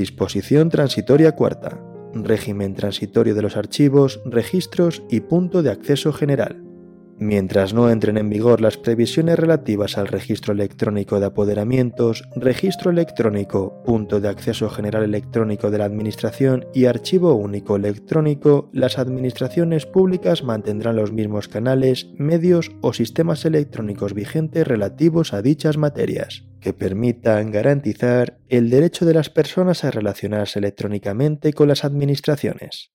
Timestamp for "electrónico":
10.54-11.20, 12.90-13.82, 15.02-15.70, 17.76-18.70